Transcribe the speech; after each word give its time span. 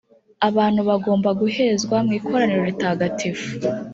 abantu 0.49 0.81
bagomba 0.89 1.29
guhezwa 1.41 1.97
mu 2.05 2.11
ikoraniro 2.17 2.61
ritagatifu 2.69 3.49